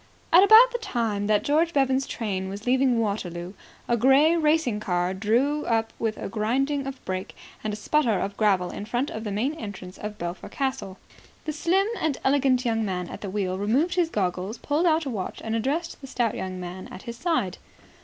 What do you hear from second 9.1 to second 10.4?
of the main entrance of